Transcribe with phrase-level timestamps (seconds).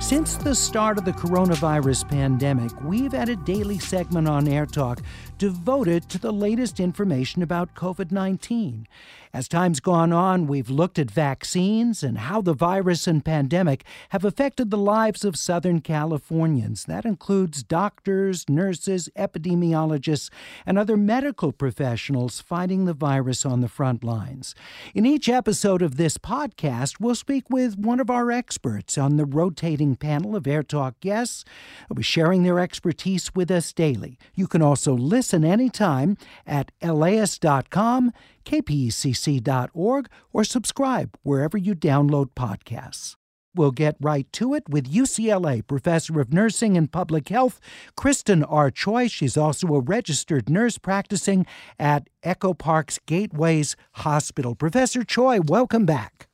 [0.00, 5.02] Since the start of the coronavirus pandemic, we've had a daily segment on Air Talk
[5.36, 8.88] devoted to the latest information about COVID 19.
[9.32, 14.24] As time's gone on, we've looked at vaccines and how the virus and pandemic have
[14.24, 16.84] affected the lives of Southern Californians.
[16.84, 20.30] That includes doctors, nurses, epidemiologists,
[20.66, 24.56] and other medical professionals fighting the virus on the front lines.
[24.96, 29.24] In each episode of this podcast, we'll speak with one of our experts on the
[29.24, 31.44] rotating panel of Air Talk guests
[31.88, 34.18] who be sharing their expertise with us daily.
[34.34, 36.16] You can also listen anytime
[36.48, 38.12] at laist.com
[38.44, 43.16] kpcc.org, or subscribe wherever you download podcasts.
[43.54, 47.58] We'll get right to it with UCLA professor of nursing and public health,
[47.96, 48.70] Kristen R.
[48.70, 49.08] Choi.
[49.08, 51.46] She's also a registered nurse practicing
[51.78, 54.54] at Echo Park's Gateways Hospital.
[54.54, 56.28] Professor Choi, welcome back.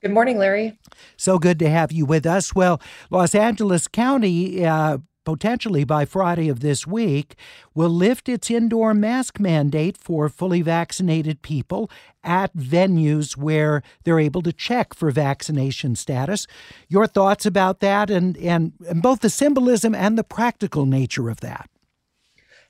[0.00, 0.78] Good morning, Larry.
[1.16, 2.54] So good to have you with us.
[2.54, 7.36] Well, Los Angeles County uh, potentially by Friday of this week,
[7.74, 11.90] will lift its indoor mask mandate for fully vaccinated people
[12.22, 16.46] at venues where they're able to check for vaccination status.
[16.88, 21.40] Your thoughts about that and, and, and both the symbolism and the practical nature of
[21.40, 21.68] that?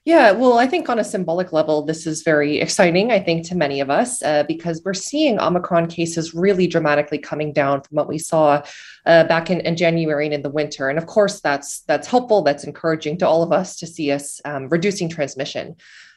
[0.05, 3.55] Yeah, well, I think on a symbolic level, this is very exciting, I think, to
[3.55, 8.07] many of us, uh, because we're seeing Omicron cases really dramatically coming down from what
[8.07, 8.63] we saw
[9.07, 10.91] uh, back in, in, January and in the winter.
[10.91, 14.43] And of course, that's that's helpful, that's encouraging to all of us to see us
[14.45, 15.75] um, reducing transmission.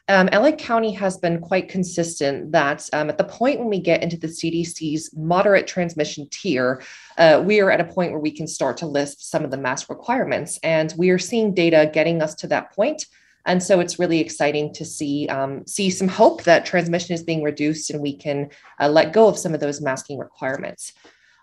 [0.09, 4.03] Um, LA County has been quite consistent that um, at the point when we get
[4.03, 6.81] into the CDC's moderate transmission tier,
[7.17, 9.58] uh, we are at a point where we can start to list some of the
[9.58, 10.59] mask requirements.
[10.61, 13.05] And we are seeing data getting us to that point.
[13.47, 17.41] And so it's really exciting to see um, see some hope that transmission is being
[17.41, 18.49] reduced and we can
[18.80, 20.93] uh, let go of some of those masking requirements.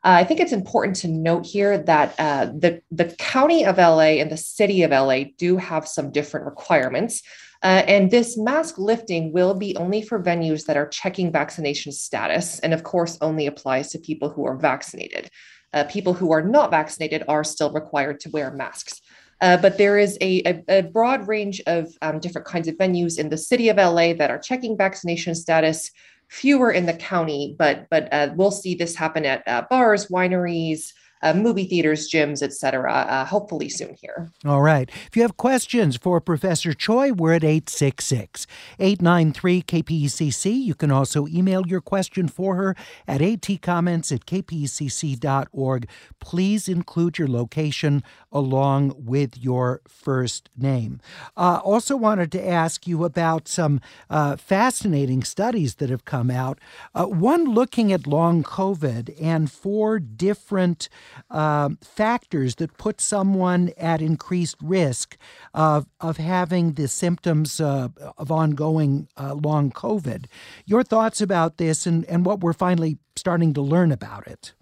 [0.05, 4.21] Uh, I think it's important to note here that uh, the, the county of LA
[4.21, 7.23] and the city of LA do have some different requirements.
[7.63, 12.59] Uh, and this mask lifting will be only for venues that are checking vaccination status,
[12.59, 15.31] and of course, only applies to people who are vaccinated.
[15.73, 19.01] Uh, people who are not vaccinated are still required to wear masks.
[19.45, 23.19] Uh, but there is a, a, a broad range of um, different kinds of venues
[23.19, 25.91] in the city of LA that are checking vaccination status,
[26.31, 30.95] fewer in the county, but but uh, we'll see this happen at uh, bars, wineries,
[31.25, 32.93] uh, movie theaters, gyms, etc.
[32.93, 34.31] Uh, hopefully soon here.
[34.45, 34.91] All right.
[35.07, 38.47] If you have questions for Professor Choi, we're at 866
[38.79, 40.63] 893 KPCC.
[40.63, 42.77] You can also email your question for her
[43.09, 45.89] at atcomments at kpcc.org.
[46.21, 51.01] Please include your location along with your first name.
[51.37, 53.81] Uh, also, wanted to ask you about some
[54.11, 56.59] uh, fascinating studies that have come out.
[56.95, 60.89] Uh, one looking at long COVID and four different
[61.31, 65.17] uh, factors that put someone at increased risk
[65.53, 67.89] of, of having the symptoms uh,
[68.19, 70.27] of ongoing uh, long COVID.
[70.67, 74.53] Your thoughts about this and, and what we're finally starting to learn about it?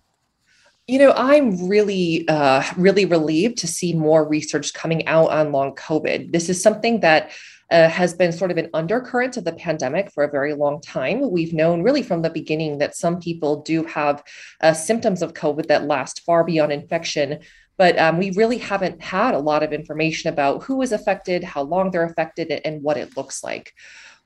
[0.89, 5.75] You know, I'm really, uh, really relieved to see more research coming out on long
[5.77, 6.33] COVID.
[6.33, 7.31] This is something that
[7.73, 11.31] uh, has been sort of an undercurrent of the pandemic for a very long time.
[11.31, 14.23] We've known really from the beginning that some people do have
[14.61, 17.39] uh, symptoms of COVID that last far beyond infection.
[17.79, 21.63] But um, we really haven't had a lot of information about who is affected, how
[21.63, 23.73] long they're affected, and what it looks like.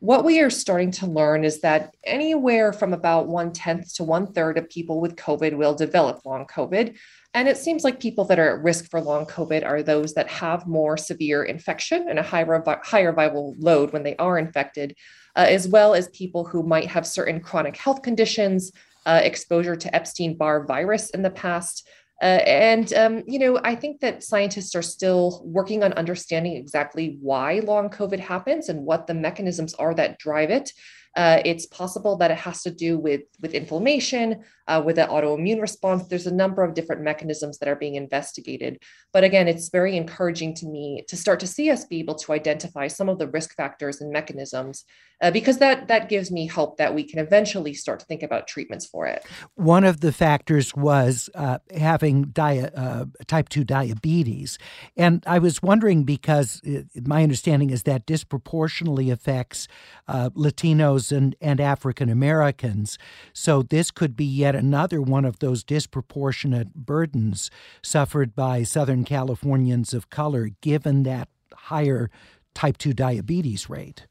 [0.01, 4.31] What we are starting to learn is that anywhere from about one tenth to one
[4.33, 6.99] third of people with COVID will develop long COVID.
[7.33, 10.29] And it seems like people that are at risk for long COVID are those that
[10.29, 14.95] have more severe infection and a higher, higher viral load when they are infected,
[15.35, 18.73] uh, as well as people who might have certain chronic health conditions,
[19.07, 21.89] uh, exposure to Epstein Barr virus in the past.
[22.23, 27.19] Uh, and, um, you know, I think that scientists are still working on understanding exactly
[27.21, 30.73] why long COVID happens and what the mechanisms are that drive it.
[31.17, 35.61] Uh, it's possible that it has to do with, with inflammation, uh, with an autoimmune
[35.61, 36.07] response.
[36.07, 38.83] There's a number of different mechanisms that are being investigated.
[39.13, 42.33] But again, it's very encouraging to me to start to see us be able to
[42.33, 44.85] identify some of the risk factors and mechanisms
[45.23, 48.47] uh, because that that gives me hope that we can eventually start to think about
[48.47, 49.25] treatments for it.
[49.55, 54.59] One of the factors was uh, having dia- uh, type two diabetes,
[54.97, 59.69] and I was wondering because it, my understanding is that disproportionately affects
[60.07, 60.31] uh,
[61.07, 62.99] Latinos and and African Americans.
[63.33, 67.51] So this could be yet another one of those disproportionate burdens
[67.83, 72.11] suffered by Southern Californians of color, given that higher
[72.55, 74.07] type 2 diabetes rate.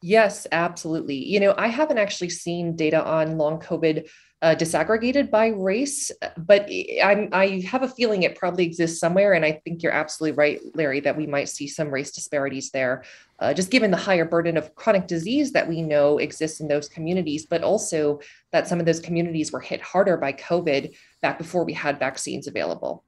[0.00, 1.16] Yes, absolutely.
[1.16, 4.08] You know, I haven't actually seen data on long COVID
[4.40, 6.70] uh, disaggregated by race, but
[7.02, 9.32] I'm, I have a feeling it probably exists somewhere.
[9.32, 13.02] And I think you're absolutely right, Larry, that we might see some race disparities there,
[13.40, 16.88] uh, just given the higher burden of chronic disease that we know exists in those
[16.88, 18.20] communities, but also
[18.52, 22.46] that some of those communities were hit harder by COVID back before we had vaccines
[22.46, 23.04] available.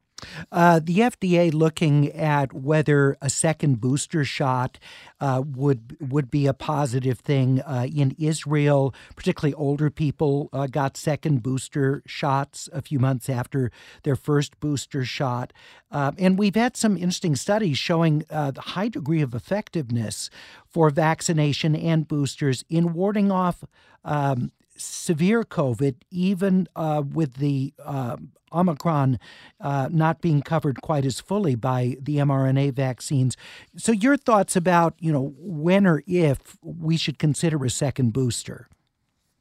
[0.52, 4.78] Uh, the FDA looking at whether a second booster shot
[5.20, 8.94] uh, would would be a positive thing uh, in Israel.
[9.16, 13.70] Particularly older people uh, got second booster shots a few months after
[14.02, 15.52] their first booster shot,
[15.90, 20.30] uh, and we've had some interesting studies showing uh, the high degree of effectiveness
[20.66, 23.64] for vaccination and boosters in warding off.
[24.04, 28.16] Um, severe COVID, even uh, with the uh,
[28.52, 29.18] Omicron
[29.60, 33.36] uh, not being covered quite as fully by the mRNA vaccines.
[33.76, 38.68] So, your thoughts about you know when or if we should consider a second booster?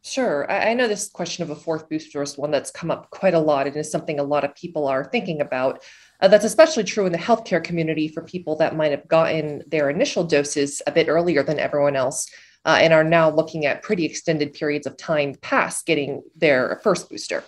[0.01, 0.49] Sure.
[0.49, 3.39] I, know this question of a fourth booster is one that's come up quite a
[3.39, 5.83] lot and is something a lot of people are thinking about.
[6.21, 9.89] Uh, that's especially true in the healthcare community for people that might have gotten their
[9.89, 12.29] initial doses a bit earlier than everyone else
[12.65, 17.09] uh, and are now looking at pretty extended periods of time past getting their first
[17.09, 17.43] booster.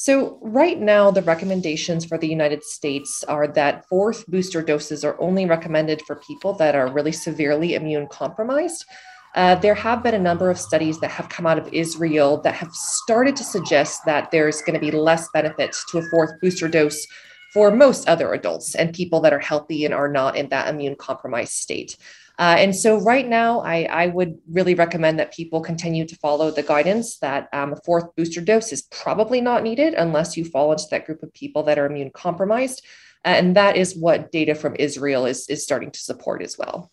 [0.00, 5.20] So, right now, the recommendations for the United States are that fourth booster doses are
[5.20, 8.86] only recommended for people that are really severely immune compromised.
[9.34, 12.54] Uh, there have been a number of studies that have come out of Israel that
[12.54, 16.66] have started to suggest that there's going to be less benefits to a fourth booster
[16.66, 17.06] dose
[17.52, 20.96] for most other adults and people that are healthy and are not in that immune
[20.96, 21.98] compromised state.
[22.40, 26.50] Uh, and so, right now, I, I, would really recommend that people continue to follow
[26.50, 30.72] the guidance that um, a fourth booster dose is probably not needed unless you fall
[30.72, 32.82] into that group of people that are immune compromised.
[33.26, 36.90] And that is what data from Israel is, is starting to support as well.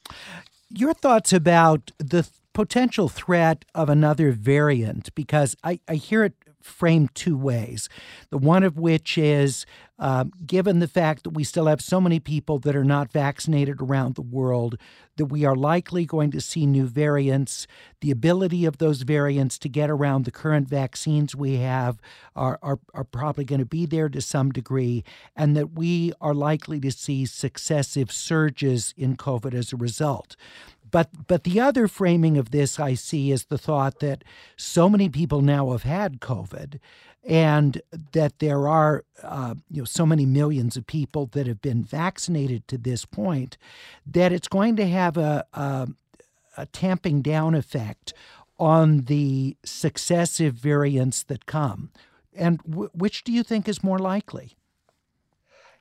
[0.69, 6.33] Your thoughts about the potential threat of another variant, because I, I hear it
[6.67, 7.89] framed two ways.
[8.29, 9.65] The one of which is
[9.99, 13.81] um, given the fact that we still have so many people that are not vaccinated
[13.81, 14.77] around the world,
[15.15, 17.65] that we are likely going to see new variants.
[18.01, 21.99] The ability of those variants to get around the current vaccines we have
[22.35, 25.03] are, are, are probably going to be there to some degree,
[25.35, 30.35] and that we are likely to see successive surges in COVID as a result.
[30.97, 34.23] But but the other framing of this I see is the thought that
[34.55, 36.79] so many people now have had COVID,
[37.23, 37.83] and
[38.13, 42.67] that there are uh, you know so many millions of people that have been vaccinated
[42.69, 43.57] to this point,
[44.07, 45.87] that it's going to have a, a,
[46.57, 48.15] a tamping down effect
[48.57, 51.91] on the successive variants that come.
[52.35, 54.57] And w- which do you think is more likely?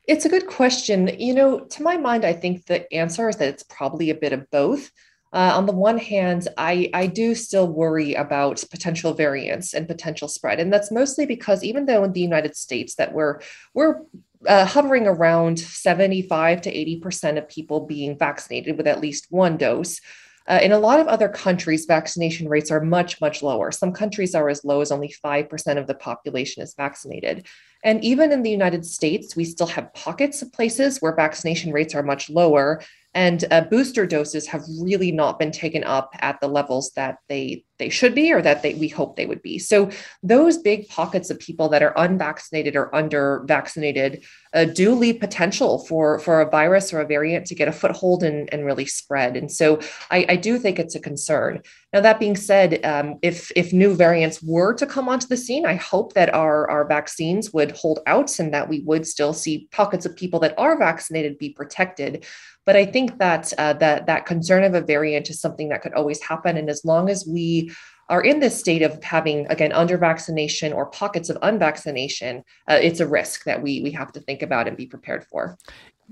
[0.06, 1.10] It's a good question.
[1.18, 4.32] You know, to my mind, I think the answer is that it's probably a bit
[4.32, 4.90] of both.
[5.32, 10.28] Uh, on the one hand, I, I do still worry about potential variants and potential
[10.28, 10.60] spread.
[10.60, 13.40] And that's mostly because even though in the United States that we're
[13.74, 14.02] we're
[14.46, 20.00] uh, hovering around 75 to 80% of people being vaccinated with at least one dose,
[20.48, 23.72] uh, in a lot of other countries, vaccination rates are much, much lower.
[23.72, 27.46] Some countries are as low as only 5% of the population is vaccinated.
[27.86, 31.94] And even in the United States, we still have pockets of places where vaccination rates
[31.94, 32.82] are much lower
[33.14, 37.64] and uh, booster doses have really not been taken up at the levels that they
[37.78, 39.58] they should be or that they we hope they would be.
[39.58, 39.90] So
[40.22, 45.78] those big pockets of people that are unvaccinated or under vaccinated uh, do leave potential
[45.86, 49.36] for for a virus or a variant to get a foothold and, and really spread.
[49.36, 49.80] And so
[50.10, 51.62] I, I do think it's a concern.
[51.92, 55.64] Now that being said um, if if new variants were to come onto the scene
[55.64, 59.68] i hope that our our vaccines would hold out and that we would still see
[59.70, 62.24] pockets of people that are vaccinated be protected.
[62.64, 65.94] But I think that uh, that that concern of a variant is something that could
[65.94, 66.56] always happen.
[66.56, 67.65] And as long as we
[68.08, 73.00] are in this state of having again under vaccination or pockets of unvaccination, uh, it's
[73.00, 75.58] a risk that we we have to think about and be prepared for.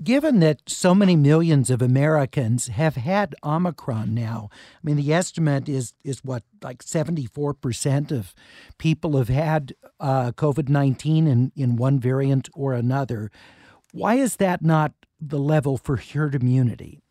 [0.03, 5.69] given that so many millions of Americans have had Omicron now, I mean, the estimate
[5.69, 8.33] is is what like seventy four percent of
[8.77, 13.31] people have had uh, COVID nineteen in in one variant or another.
[13.93, 17.01] Why is that not the level for herd immunity?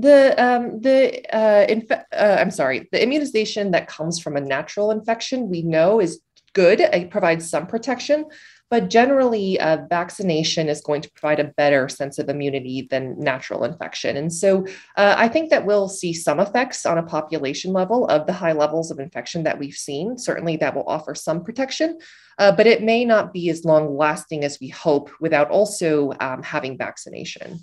[0.00, 4.90] The um, the uh, inf- uh, I'm sorry, the immunization that comes from a natural
[4.90, 6.20] infection we know is
[6.52, 6.80] good.
[6.80, 8.26] It provides some protection,
[8.70, 13.64] but generally, uh, vaccination is going to provide a better sense of immunity than natural
[13.64, 14.16] infection.
[14.16, 18.26] And so uh, I think that we'll see some effects on a population level of
[18.26, 20.18] the high levels of infection that we've seen.
[20.18, 21.98] Certainly, that will offer some protection,
[22.38, 26.42] uh, but it may not be as long lasting as we hope without also um,
[26.42, 27.60] having vaccination.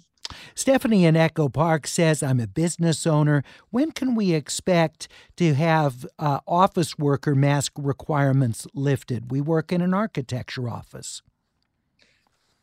[0.55, 3.43] Stephanie in Echo Park says, I'm a business owner.
[3.69, 9.31] When can we expect to have uh, office worker mask requirements lifted?
[9.31, 11.21] We work in an architecture office.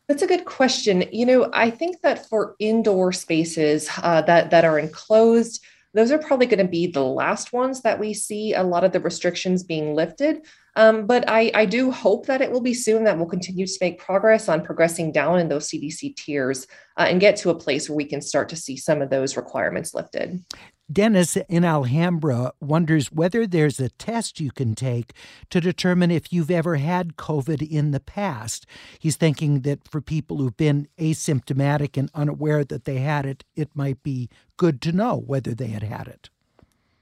[0.08, 1.04] That's a good question.
[1.12, 5.64] You know, I think that for indoor spaces uh, that that are enclosed,
[5.94, 8.92] those are probably going to be the last ones that we see a lot of
[8.92, 10.44] the restrictions being lifted.
[10.76, 13.78] Um, but I, I do hope that it will be soon that we'll continue to
[13.80, 17.88] make progress on progressing down in those CDC tiers uh, and get to a place
[17.88, 20.42] where we can start to see some of those requirements lifted.
[20.90, 25.12] Dennis in Alhambra wonders whether there's a test you can take
[25.48, 28.66] to determine if you've ever had COVID in the past.
[28.98, 33.70] He's thinking that for people who've been asymptomatic and unaware that they had it, it
[33.74, 36.28] might be good to know whether they had had it.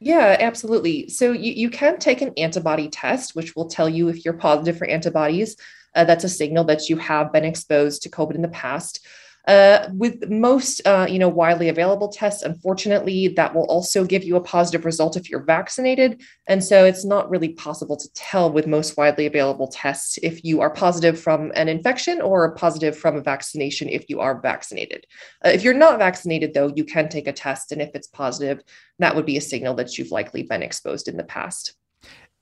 [0.00, 1.08] Yeah, absolutely.
[1.10, 4.78] So you, you can take an antibody test, which will tell you if you're positive
[4.78, 5.56] for antibodies.
[5.94, 9.06] Uh, that's a signal that you have been exposed to COVID in the past.
[9.46, 14.36] Uh, with most, uh, you know, widely available tests, unfortunately, that will also give you
[14.36, 16.22] a positive result if you're vaccinated.
[16.46, 20.60] And so it's not really possible to tell with most widely available tests if you
[20.60, 25.06] are positive from an infection or positive from a vaccination if you are vaccinated.
[25.44, 27.72] Uh, if you're not vaccinated, though, you can take a test.
[27.72, 28.62] And if it's positive,
[28.98, 31.74] that would be a signal that you've likely been exposed in the past.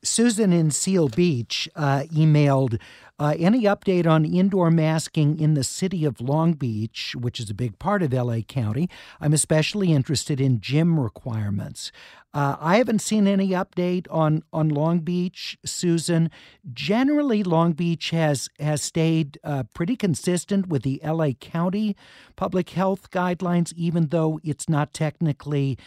[0.02, 2.78] Susan in Seal Beach uh, emailed
[3.19, 7.55] uh, any update on indoor masking in the city of Long Beach, which is a
[7.55, 8.89] big part of LA County?
[9.21, 11.91] I'm especially interested in gym requirements.
[12.35, 16.31] Uh, I haven't seen any update on, on Long Beach, Susan.
[16.73, 21.97] Generally, Long Beach has has stayed uh, pretty consistent with the LA County
[22.37, 25.79] public health guidelines, even though it's not technically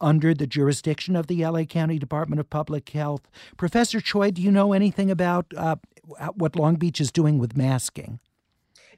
[0.00, 3.28] under the jurisdiction of the LA County Department of Public Health.
[3.56, 5.76] Professor Choi, do you know anything about uh,
[6.34, 8.20] what Long Beach is doing with masking?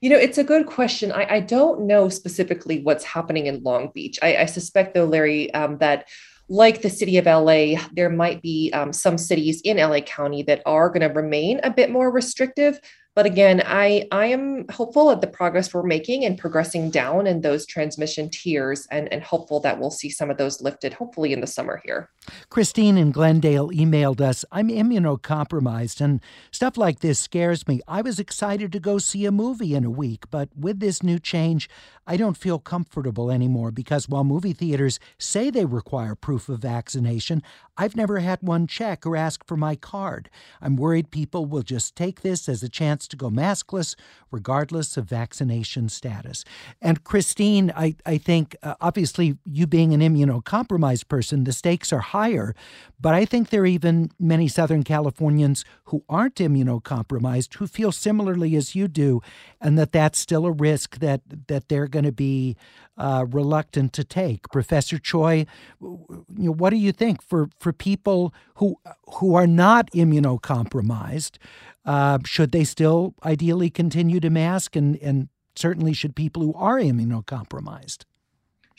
[0.00, 1.12] You know, it's a good question.
[1.12, 4.18] I, I don't know specifically what's happening in Long Beach.
[4.20, 6.08] I, I suspect, though, Larry, um, that
[6.48, 10.60] like the city of LA, there might be um, some cities in LA County that
[10.66, 12.80] are going to remain a bit more restrictive.
[13.14, 17.42] But again, I, I am hopeful of the progress we're making and progressing down in
[17.42, 21.42] those transmission tiers and, and hopeful that we'll see some of those lifted hopefully in
[21.42, 22.08] the summer here.
[22.48, 26.20] Christine in Glendale emailed us I'm immunocompromised and
[26.52, 27.80] stuff like this scares me.
[27.86, 31.18] I was excited to go see a movie in a week, but with this new
[31.18, 31.68] change,
[32.06, 37.42] I don't feel comfortable anymore because while movie theaters say they require proof of vaccination,
[37.76, 40.28] I've never had one check or ask for my card.
[40.60, 43.94] I'm worried people will just take this as a chance to go maskless,
[44.30, 46.44] regardless of vaccination status.
[46.80, 52.00] And Christine, I, I think uh, obviously you being an immunocompromised person, the stakes are
[52.00, 52.54] higher,
[53.00, 58.56] but I think there are even many Southern Californians who aren't immunocompromised who feel similarly
[58.56, 59.20] as you do,
[59.60, 62.56] and that that's still a risk that, that they're going to be
[63.02, 64.48] uh, reluctant to take.
[64.52, 65.44] Professor Choi,
[65.80, 68.76] you know, what do you think for, for people who
[69.14, 71.38] who are not immunocompromised?
[71.84, 76.78] Uh, should they still ideally continue to mask, and and certainly should people who are
[76.78, 78.04] immunocompromised?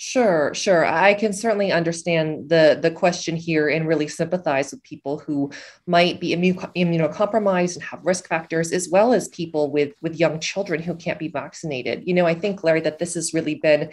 [0.06, 0.86] Sure, sure.
[0.86, 5.50] I can certainly understand the the question here and really sympathize with people who
[5.88, 10.82] might be immunocompromised and have risk factors, as well as people with with young children
[10.82, 12.04] who can't be vaccinated.
[12.06, 13.92] You know, I think Larry that this has really been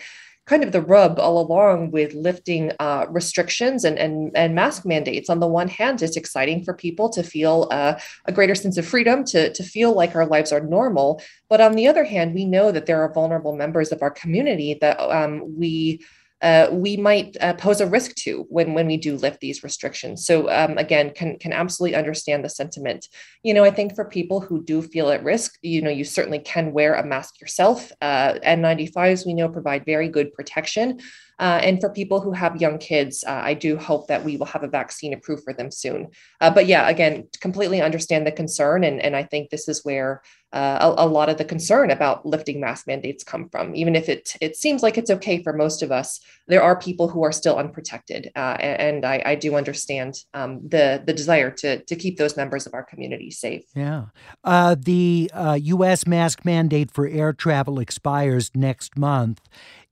[0.50, 5.30] kind of the rub all along with lifting uh, restrictions and, and, and mask mandates.
[5.30, 8.84] On the one hand, it's exciting for people to feel uh, a greater sense of
[8.84, 11.22] freedom, to, to feel like our lives are normal.
[11.48, 14.76] But on the other hand, we know that there are vulnerable members of our community
[14.80, 16.04] that um, we
[16.42, 20.24] uh, we might uh, pose a risk to when when we do lift these restrictions.
[20.24, 23.08] So um, again, can can absolutely understand the sentiment.
[23.42, 26.38] You know, I think for people who do feel at risk, you know, you certainly
[26.38, 27.92] can wear a mask yourself.
[28.00, 31.00] Uh, N95s we know provide very good protection.
[31.40, 34.46] Uh, and for people who have young kids, uh, I do hope that we will
[34.46, 36.08] have a vaccine approved for them soon.
[36.40, 38.84] Uh, but yeah, again, completely understand the concern.
[38.84, 42.26] And, and I think this is where uh, a, a, lot of the concern about
[42.26, 43.74] lifting mask mandates come from.
[43.74, 47.08] Even if it, it seems like it's okay for most of us, there are people
[47.08, 48.32] who are still unprotected.
[48.34, 52.66] Uh, and I, I, do understand um, the, the desire to, to keep those members
[52.66, 53.62] of our community safe.
[53.76, 54.06] Yeah.
[54.42, 56.06] Uh, the U.S.
[56.06, 59.40] mask mandate for air travel expires next month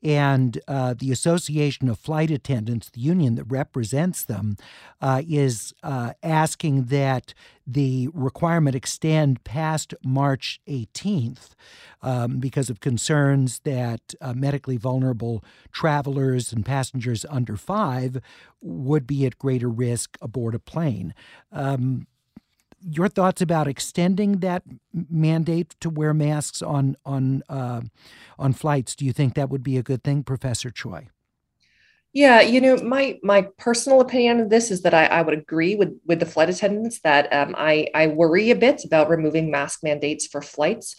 [0.02, 4.56] and uh, the Association of Flight Attendants, the union that represents them,
[5.00, 7.34] uh, is uh, asking that
[7.66, 11.50] the requirement extend past March 18th
[12.02, 18.18] um, because of concerns that uh, medically vulnerable travelers and passengers under five
[18.60, 21.12] would be at greater risk aboard a plane.
[21.52, 22.06] Um,
[22.80, 27.82] your thoughts about extending that mandate to wear masks on on uh,
[28.38, 28.94] on flights?
[28.94, 31.08] Do you think that would be a good thing, Professor Choi?
[32.12, 35.74] Yeah, you know, my my personal opinion on this is that I, I would agree
[35.74, 39.80] with with the flight attendants that um, I I worry a bit about removing mask
[39.82, 40.96] mandates for flights.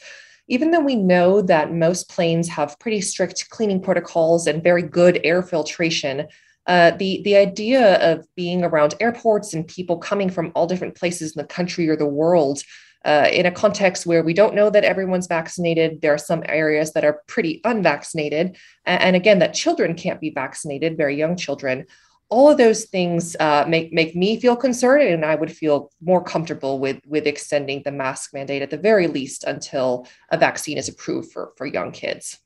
[0.48, 5.20] Even though we know that most planes have pretty strict cleaning protocols and very good
[5.24, 6.28] air filtration,
[6.70, 11.36] uh, the the idea of being around airports and people coming from all different places
[11.36, 12.62] in the country or the world
[13.06, 16.94] uh, in a context where we don't know that everyone's vaccinated there are some areas
[16.94, 21.86] that are pretty unvaccinated and, again that children can't be vaccinated very young children
[22.30, 26.24] all of those things uh, make make me feel concerned, and I would feel more
[26.24, 30.88] comfortable with with extending the mask mandate at the very least until a vaccine is
[30.88, 32.38] approved for for young kids.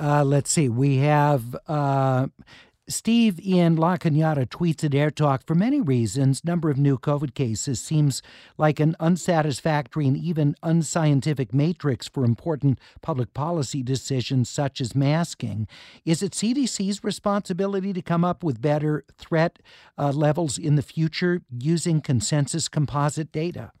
[0.00, 0.68] Uh, let's see.
[0.68, 2.26] We have uh,
[2.86, 6.44] Steve in LA tweets at Air Talk for many reasons.
[6.44, 8.20] Number of new COVID cases seems
[8.58, 15.66] like an unsatisfactory and even unscientific matrix for important public policy decisions such as masking.
[16.04, 19.60] Is it CDC's responsibility to come up with better threat
[19.96, 23.72] uh, levels in the future using consensus composite data?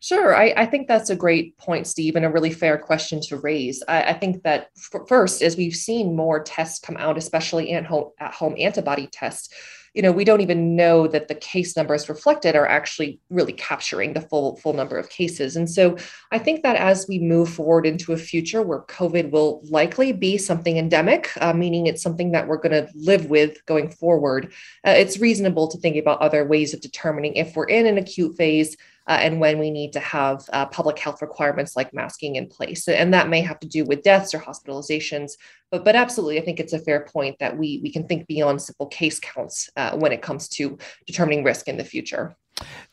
[0.00, 0.34] Sure.
[0.34, 3.82] I, I, think that's a great point, Steve, and a really fair question to raise.
[3.88, 7.84] I, I think that f- first, as we've seen more tests come out, especially at
[7.84, 9.52] home, at home antibody tests,
[9.94, 14.12] you know, we don't even know that the case numbers reflected are actually really capturing
[14.12, 15.56] the full full number of cases.
[15.56, 15.96] And so
[16.30, 20.38] I think that as we move forward into a future where COVID will likely be
[20.38, 24.52] something endemic, uh, meaning it's something that we're going to live with going forward,
[24.86, 28.36] uh, it's reasonable to think about other ways of determining if we're in an acute
[28.36, 28.76] phase
[29.08, 32.86] uh, and when we need to have uh, public health requirements like masking in place.
[32.86, 35.32] And that may have to do with deaths or hospitalizations.
[35.70, 38.60] But, but absolutely, I think it's a fair point that we, we can think beyond
[38.60, 42.36] simple case counts uh, when it comes to determining risk in the future.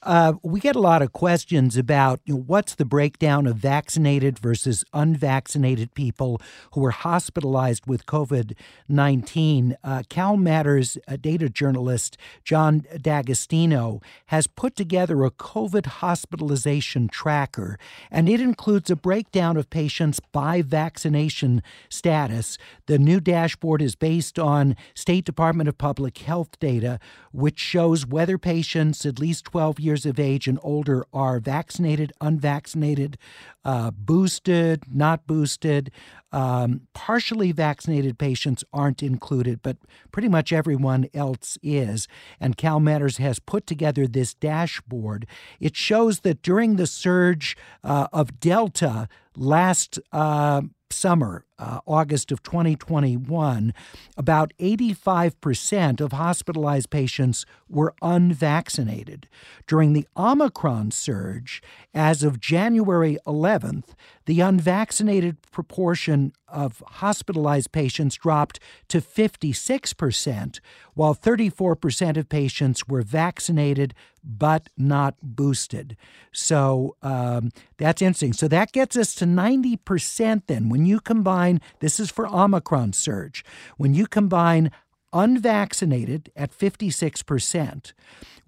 [0.03, 4.37] Uh, we get a lot of questions about you know, what's the breakdown of vaccinated
[4.37, 6.39] versus unvaccinated people
[6.73, 8.55] who were hospitalized with COVID
[8.87, 9.77] 19.
[9.83, 17.79] Uh, Cal Matters uh, data journalist John D'Agostino has put together a COVID hospitalization tracker,
[18.11, 22.57] and it includes a breakdown of patients by vaccination status.
[22.85, 26.99] The new dashboard is based on State Department of Public Health data,
[27.31, 33.17] which shows whether patients at least 12 years of age and older are vaccinated, unvaccinated,
[33.63, 35.89] uh, boosted, not boosted.
[36.33, 39.77] Um, partially vaccinated patients aren't included, but
[40.11, 42.05] pretty much everyone else is.
[42.37, 45.25] And Cal Matters has put together this dashboard.
[45.61, 52.43] It shows that during the surge uh, of Delta last uh, summer, uh, August of
[52.43, 53.73] 2021,
[54.17, 59.27] about 85% of hospitalized patients were unvaccinated.
[59.67, 61.61] During the Omicron surge,
[61.93, 63.93] as of January 11th,
[64.25, 70.59] the unvaccinated proportion of hospitalized patients dropped to 56%,
[70.93, 75.95] while 34% of patients were vaccinated but not boosted.
[76.31, 78.33] So um, that's interesting.
[78.33, 80.69] So that gets us to 90% then.
[80.69, 81.44] When you combine,
[81.79, 83.43] this is for Omicron surge,
[83.77, 84.71] when you combine
[85.15, 87.93] unvaccinated at 56%,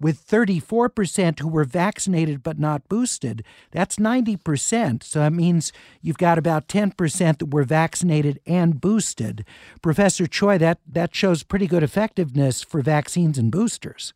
[0.00, 5.02] with 34% who were vaccinated but not boosted, that's 90%.
[5.02, 9.44] So that means you've got about 10% that were vaccinated and boosted.
[9.82, 14.12] Professor Choi, that, that shows pretty good effectiveness for vaccines and boosters.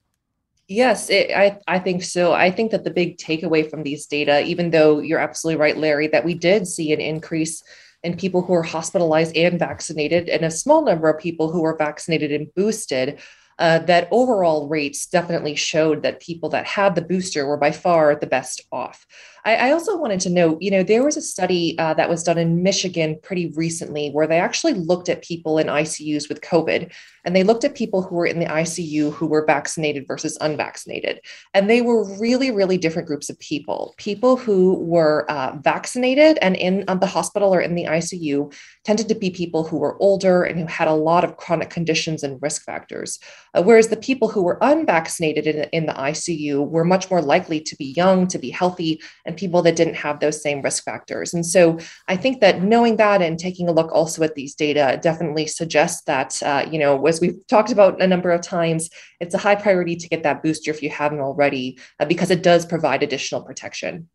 [0.69, 2.33] Yes, it, I, I think so.
[2.33, 6.07] I think that the big takeaway from these data, even though you're absolutely right, Larry,
[6.09, 7.63] that we did see an increase
[8.03, 11.77] in people who are hospitalized and vaccinated, and a small number of people who are
[11.77, 13.21] vaccinated and boosted.
[13.63, 18.17] Uh, that overall rates definitely showed that people that had the booster were by far
[18.17, 19.07] the best off.
[19.45, 22.23] I, I also wanted to note, you know, there was a study uh, that was
[22.23, 26.93] done in Michigan pretty recently where they actually looked at people in ICUs with COVID
[27.25, 31.21] and they looked at people who were in the ICU who were vaccinated versus unvaccinated.
[31.55, 33.95] And they were really, really different groups of people.
[33.97, 38.53] People who were uh, vaccinated and in the hospital or in the ICU
[38.85, 42.23] tended to be people who were older and who had a lot of chronic conditions
[42.23, 43.19] and risk factors.
[43.55, 47.61] Uh, whereas the people who were unvaccinated in, in the ICU were much more likely
[47.61, 51.35] to be young, to be healthy, and people that didn't have those same risk factors.
[51.35, 54.99] And so I think that knowing that and taking a look also at these data
[55.03, 58.89] definitely suggests that, uh, you know, as we've talked about a number of times,
[59.21, 62.43] it's a high priority to get that booster if you haven't already, uh, because it
[62.43, 64.09] does provide additional protection.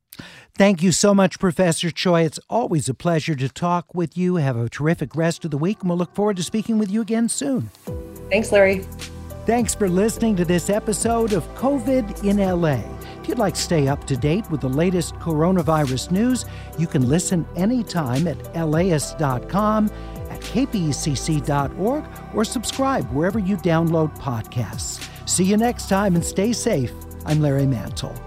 [0.56, 2.24] Thank you so much, Professor Choi.
[2.24, 4.38] It's always a pleasure to talk with you.
[4.38, 7.02] Have a terrific rest of the week, and we'll look forward to speaking with you
[7.02, 7.70] again soon.
[8.30, 8.84] Thanks, Larry.
[9.48, 12.82] Thanks for listening to this episode of COVID in LA.
[13.22, 16.44] If you'd like to stay up to date with the latest coronavirus news,
[16.78, 19.90] you can listen anytime at laist.com,
[20.30, 25.02] at kpcc.org, or subscribe wherever you download podcasts.
[25.26, 26.92] See you next time and stay safe.
[27.26, 28.27] I'm Larry Mantle.